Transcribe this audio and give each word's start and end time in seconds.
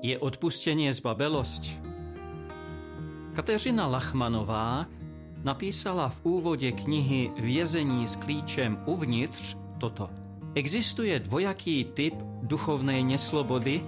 Je 0.00 0.16
odpustenie 0.16 0.88
zbabelosť? 0.96 1.76
Kateřina 3.36 3.84
Lachmanová 3.84 4.88
napísala 5.44 6.08
v 6.08 6.40
úvode 6.40 6.72
knihy 6.72 7.36
Viezení 7.36 8.08
s 8.08 8.16
klíčem 8.16 8.80
uvnitř 8.88 9.60
toto. 9.76 10.08
Existuje 10.56 11.20
dvojaký 11.20 11.92
typ 11.92 12.16
duchovnej 12.48 13.04
neslobody, 13.04 13.84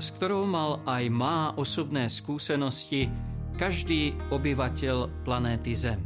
s 0.00 0.08
ktorou 0.16 0.48
mal 0.48 0.80
aj 0.88 1.04
má 1.12 1.52
osobné 1.60 2.08
skúsenosti 2.08 3.12
každý 3.60 4.16
obyvateľ 4.32 5.22
planéty 5.28 5.76
Zem. 5.76 6.00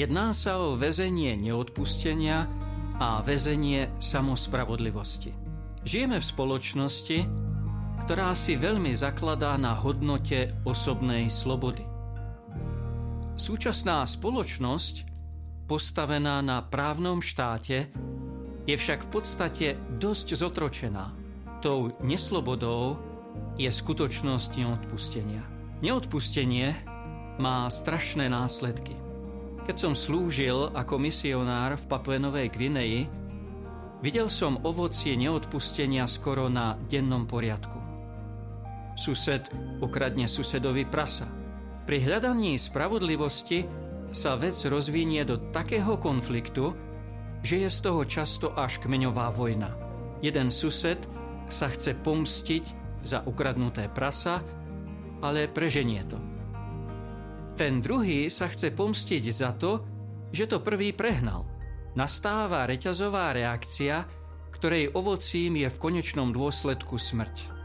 Jedná 0.00 0.32
sa 0.32 0.56
o 0.64 0.80
väzenie 0.80 1.36
neodpustenia 1.36 2.48
a 2.96 3.20
väzenie 3.20 3.92
samospravodlivosti. 4.00 5.30
Žijeme 5.84 6.18
v 6.18 6.26
spoločnosti, 6.26 7.18
ktorá 8.08 8.32
si 8.32 8.56
veľmi 8.56 8.96
zakladá 8.96 9.60
na 9.60 9.76
hodnote 9.76 10.48
osobnej 10.64 11.28
slobody. 11.28 11.84
Súčasná 13.36 14.00
spoločnosť, 14.00 15.04
postavená 15.68 16.40
na 16.40 16.64
právnom 16.64 17.20
štáte, 17.20 17.92
je 18.64 18.72
však 18.80 19.04
v 19.04 19.08
podstate 19.12 19.66
dosť 20.00 20.40
zotročená. 20.40 21.12
Tou 21.60 21.92
neslobodou 22.00 22.96
je 23.60 23.68
skutočnosť 23.68 24.56
neodpustenia. 24.56 25.44
Neodpustenie 25.84 26.80
má 27.36 27.68
strašné 27.68 28.32
následky. 28.32 28.96
Keď 29.68 29.76
som 29.76 29.92
slúžil 29.92 30.72
ako 30.72 30.96
misionár 30.96 31.76
v 31.76 31.84
Papuenovej 31.84 32.56
Gvineji, 32.56 33.04
videl 34.00 34.32
som 34.32 34.64
ovocie 34.64 35.12
neodpustenia 35.12 36.08
skoro 36.08 36.48
na 36.48 36.72
dennom 36.88 37.28
poriadku. 37.28 37.87
Sused 38.98 39.46
ukradne 39.78 40.26
susedovi 40.26 40.82
prasa– 40.82 41.30
pri 41.88 42.04
hľadaní 42.04 42.60
spravodlivosti 42.60 43.64
sa 44.12 44.36
vec 44.36 44.60
rozvinie 44.68 45.24
do 45.24 45.40
takého 45.48 45.96
konfliktu, 45.96 46.76
že 47.40 47.64
je 47.64 47.68
z 47.72 47.78
toho 47.80 48.04
často 48.04 48.52
až 48.52 48.76
kmeňová 48.84 49.32
vojna. 49.32 49.72
Jeden 50.20 50.52
sused 50.52 51.00
sa 51.48 51.72
chce 51.72 51.96
pomstiť 51.96 52.64
za 53.00 53.24
ukradnuté 53.24 53.88
prasa, 53.88 54.44
ale 55.24 55.48
preženie 55.48 56.04
to. 56.04 56.20
Ten 57.56 57.80
druhý 57.80 58.28
sa 58.28 58.52
chce 58.52 58.68
pomstiť 58.68 59.24
za 59.32 59.56
to, 59.56 59.80
že 60.28 60.44
to 60.44 60.60
prvý 60.60 60.92
prehnal. 60.92 61.48
Nastáva 61.96 62.68
reťazová 62.68 63.32
reakcia, 63.32 64.04
ktorej 64.52 64.92
ovocím 64.92 65.64
je 65.64 65.72
v 65.72 65.80
konečnom 65.80 66.36
dôsledku 66.36 67.00
smrť. 67.00 67.57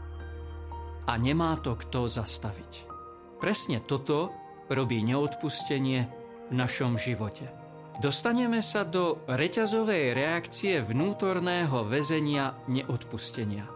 A 1.04 1.20
nemá 1.20 1.60
to 1.60 1.76
kto 1.76 2.08
zastaviť. 2.08 2.88
Presne 3.36 3.84
toto 3.84 4.32
robí 4.72 5.04
neodpustenie 5.04 6.08
v 6.48 6.52
našom 6.56 6.96
živote. 6.96 7.52
Dostaneme 8.00 8.58
sa 8.64 8.82
do 8.82 9.22
reťazovej 9.30 10.16
reakcie 10.16 10.82
vnútorného 10.82 11.86
väzenia 11.86 12.58
neodpustenia. 12.66 13.68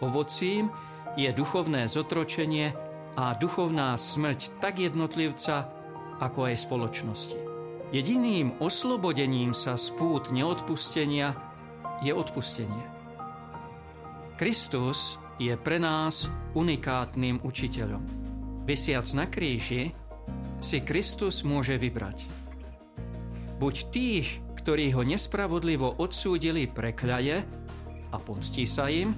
Ovocím 0.00 0.72
je 1.18 1.28
duchovné 1.32 1.88
zotročenie 1.88 2.72
a 3.16 3.36
duchovná 3.36 3.96
smrť 3.96 4.60
tak 4.60 4.80
jednotlivca, 4.80 5.68
ako 6.20 6.52
aj 6.52 6.56
spoločnosti. 6.56 7.38
Jediným 7.92 8.60
oslobodením 8.60 9.52
sa 9.52 9.76
z 9.76 9.92
pút 9.96 10.32
neodpustenia 10.32 11.36
je 12.00 12.12
odpustenie. 12.12 12.84
Kristus 14.36 15.16
je 15.36 15.52
pre 15.60 15.76
nás 15.76 16.32
unikátnym 16.56 17.44
učiteľom. 17.44 18.02
Vysiac 18.64 19.06
na 19.12 19.28
kríži 19.28 19.92
si 20.58 20.80
Kristus 20.80 21.44
môže 21.44 21.76
vybrať. 21.76 22.24
Buď 23.60 23.74
tých, 23.92 24.28
ktorí 24.60 24.92
ho 24.96 25.04
nespravodlivo 25.04 26.00
odsúdili 26.00 26.66
prekľaje 26.66 27.36
a 28.10 28.16
pomstí 28.18 28.64
sa 28.64 28.88
im, 28.90 29.12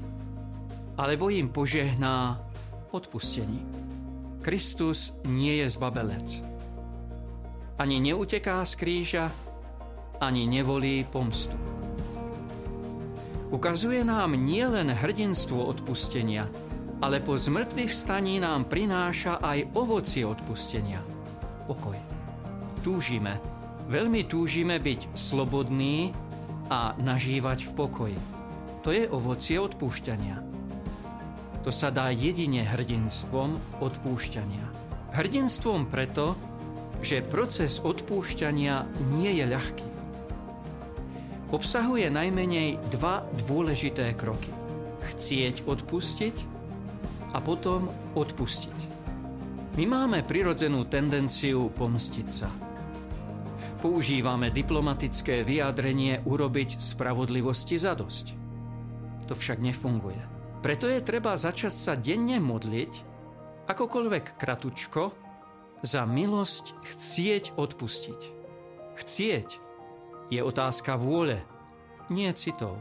alebo 0.98 1.30
im 1.30 1.48
požehná 1.48 2.42
odpustení. 2.90 3.62
Kristus 4.42 5.14
nie 5.26 5.62
je 5.62 5.66
zbabelec. 5.70 6.28
Ani 7.78 8.02
neuteká 8.02 8.66
z 8.66 8.74
kríža, 8.74 9.24
ani 10.18 10.50
nevolí 10.50 11.06
pomstu. 11.06 11.78
Ukazuje 13.48 14.04
nám 14.04 14.36
nielen 14.36 14.92
hrdinstvo 14.92 15.64
odpustenia, 15.72 16.44
ale 17.00 17.16
po 17.16 17.32
zmrtvých 17.32 17.97
vstaní 17.97 18.36
nám 18.36 18.69
prináša 18.69 19.41
aj 19.41 19.72
ovocie 19.72 20.20
odpustenia. 20.28 21.00
Pokoj. 21.64 21.97
Túžime, 22.84 23.41
veľmi 23.88 24.28
túžime 24.28 24.76
byť 24.76 25.16
slobodní 25.16 26.12
a 26.69 26.92
nažívať 27.00 27.64
v 27.64 27.70
pokoji. 27.72 28.19
To 28.84 28.92
je 28.92 29.09
ovocie 29.09 29.56
odpúšťania. 29.56 30.44
To 31.65 31.72
sa 31.72 31.88
dá 31.88 32.12
jedine 32.12 32.69
hrdinstvom 32.69 33.80
odpúšťania. 33.80 34.65
Hrdinstvom 35.16 35.88
preto, 35.88 36.36
že 37.00 37.25
proces 37.25 37.80
odpúšťania 37.80 38.84
nie 39.16 39.41
je 39.41 39.44
ľahký. 39.48 39.97
Obsahuje 41.48 42.12
najmenej 42.12 42.76
dva 42.92 43.25
dôležité 43.48 44.12
kroky. 44.12 44.53
Chcieť 45.00 45.64
odpustiť 45.64 46.36
a 47.32 47.41
potom 47.41 47.88
odpustiť. 48.12 48.78
My 49.81 49.84
máme 49.88 50.28
prirodzenú 50.28 50.84
tendenciu 50.84 51.72
pomstiť 51.72 52.28
sa. 52.28 52.53
Používame 53.81 54.53
diplomatické 54.53 55.41
vyjadrenie 55.47 56.20
urobiť 56.28 56.82
spravodlivosti 56.82 57.80
zadosť. 57.80 58.26
To 59.30 59.38
však 59.38 59.62
nefunguje. 59.62 60.20
Preto 60.60 60.84
je 60.84 61.00
treba 61.00 61.32
začať 61.38 61.72
sa 61.72 61.94
denne 61.94 62.42
modliť, 62.44 62.92
akokoľvek 63.70 64.36
kratučko, 64.36 65.15
za 65.80 66.03
milosť 66.04 66.75
chcieť 66.82 67.54
odpustiť. 67.54 68.20
Chcieť 68.98 69.67
je 70.28 70.41
otázka 70.44 70.97
vôle, 71.00 71.41
nie 72.09 72.28
citov. 72.37 72.77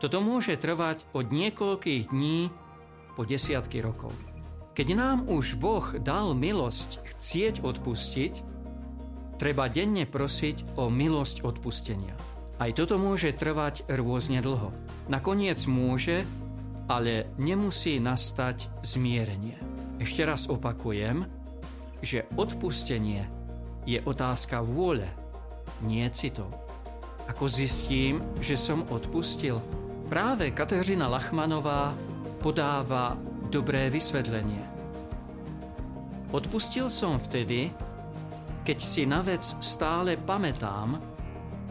Toto 0.00 0.20
môže 0.20 0.56
trvať 0.60 1.08
od 1.16 1.32
niekoľkých 1.32 2.12
dní 2.12 2.52
po 3.16 3.24
desiatky 3.24 3.80
rokov. 3.80 4.12
Keď 4.74 4.88
nám 4.98 5.18
už 5.30 5.56
Boh 5.56 5.86
dal 6.02 6.34
milosť 6.34 6.98
chcieť 7.14 7.62
odpustiť, 7.62 8.42
treba 9.38 9.70
denne 9.70 10.02
prosiť 10.04 10.76
o 10.76 10.90
milosť 10.90 11.46
odpustenia. 11.46 12.18
Aj 12.58 12.70
toto 12.74 12.98
môže 12.98 13.34
trvať 13.34 13.86
rôzne 13.86 14.42
dlho. 14.42 14.74
Nakoniec 15.06 15.58
môže, 15.70 16.26
ale 16.90 17.30
nemusí 17.38 18.02
nastať 18.02 18.70
zmierenie. 18.82 19.56
Ešte 20.02 20.26
raz 20.26 20.50
opakujem, 20.50 21.26
že 22.02 22.26
odpustenie 22.34 23.24
je 23.86 24.02
otázka 24.02 24.60
vôle, 24.60 25.06
nie 25.86 26.04
citov. 26.10 26.50
Ako 27.24 27.48
zistím, 27.48 28.20
že 28.40 28.56
som 28.56 28.84
odpustil? 28.92 29.56
Práve 30.12 30.52
Kateřina 30.52 31.08
Lachmanová 31.08 31.96
podáva 32.44 33.16
dobré 33.48 33.88
vysvetlenie. 33.88 34.60
Odpustil 36.28 36.92
som 36.92 37.16
vtedy, 37.16 37.72
keď 38.66 38.78
si 38.80 39.08
na 39.08 39.24
vec 39.24 39.40
stále 39.64 40.20
pamätám, 40.20 41.00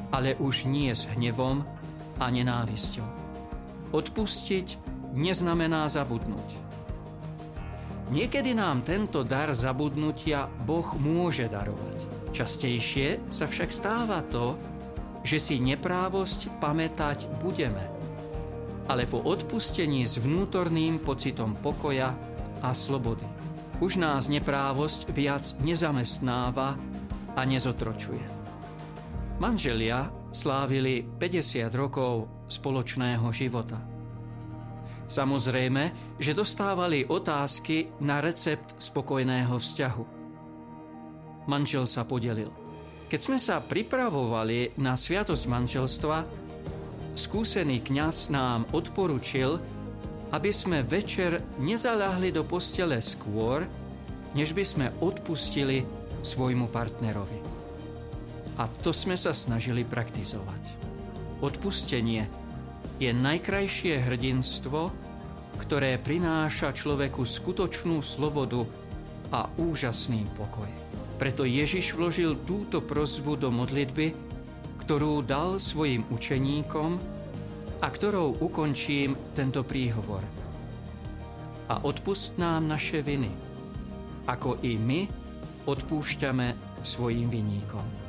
ale 0.10 0.38
už 0.42 0.66
nie 0.66 0.90
s 0.90 1.06
hnevom 1.14 1.62
a 2.18 2.26
nenávisťou. 2.30 3.10
Odpustiť 3.94 4.68
neznamená 5.14 5.86
zabudnúť. 5.86 6.50
Niekedy 8.14 8.54
nám 8.54 8.86
tento 8.86 9.26
dar 9.26 9.54
zabudnutia 9.54 10.50
Boh 10.66 10.86
môže 10.98 11.50
darovať. 11.50 12.30
Častejšie 12.34 13.30
sa 13.30 13.46
však 13.46 13.70
stáva 13.70 14.22
to, 14.30 14.58
že 15.24 15.40
si 15.40 15.58
neprávosť 15.58 16.60
pamätať 16.60 17.28
budeme– 17.42 17.90
ale 18.88 19.08
po 19.08 19.24
odpustení 19.24 20.04
s 20.04 20.20
vnútorným 20.20 21.00
pocitom 21.00 21.56
pokoja 21.56 22.12
a 22.60 22.70
slobody. 22.76 23.24
Už 23.80 24.00
nás 24.00 24.28
neprávosť 24.28 25.12
viac 25.12 25.44
nezamestnáva 25.64 26.76
a 27.36 27.42
nezotročuje. 27.44 28.24
Manželia 29.40 30.08
slávili 30.30 31.04
50 31.04 31.68
rokov 31.74 32.30
spoločného 32.48 33.28
života. 33.34 33.82
Samozrejme, 35.04 36.16
že 36.16 36.32
dostávali 36.32 37.04
otázky 37.04 37.92
na 38.00 38.24
recept 38.24 38.80
spokojného 38.80 39.52
vzťahu. 39.52 40.06
Manžel 41.44 41.84
sa 41.84 42.08
podelil. 42.08 42.63
Keď 43.08 43.20
sme 43.20 43.38
sa 43.38 43.62
pripravovali 43.62 44.80
na 44.82 44.98
sviatosť 44.98 45.44
manželstva, 45.46 46.18
skúsený 47.14 47.86
kňaz 47.86 48.34
nám 48.34 48.66
odporučil, 48.74 49.62
aby 50.34 50.50
sme 50.50 50.82
večer 50.82 51.46
nezaľahli 51.62 52.34
do 52.34 52.42
postele 52.42 52.98
skôr, 53.00 53.70
než 54.34 54.58
by 54.58 54.66
sme 54.66 54.88
odpustili 54.98 55.86
svojmu 56.26 56.74
partnerovi. 56.74 57.40
A 58.58 58.66
to 58.82 58.90
sme 58.90 59.14
sa 59.14 59.30
snažili 59.30 59.86
praktizovať. 59.86 60.64
Odpustenie 61.46 62.26
je 62.98 63.14
najkrajšie 63.14 64.02
hrdinstvo, 64.02 64.90
ktoré 65.62 66.02
prináša 66.02 66.74
človeku 66.74 67.22
skutočnú 67.26 68.02
slobodu 68.02 68.66
a 69.30 69.50
úžasný 69.62 70.26
pokoj. 70.34 70.83
Preto 71.18 71.46
Ježiš 71.46 71.94
vložil 71.94 72.36
túto 72.44 72.82
prozbu 72.82 73.38
do 73.38 73.54
modlitby, 73.54 74.12
ktorú 74.84 75.24
dal 75.24 75.62
svojim 75.62 76.04
učeníkom 76.12 77.00
a 77.80 77.88
ktorou 77.88 78.44
ukončím 78.44 79.16
tento 79.32 79.64
príhovor. 79.64 80.24
A 81.72 81.80
odpust 81.84 82.36
nám 82.36 82.68
naše 82.68 83.00
viny, 83.00 83.32
ako 84.28 84.60
i 84.66 84.76
my 84.76 85.08
odpúšťame 85.64 86.80
svojim 86.84 87.32
viníkom. 87.32 88.03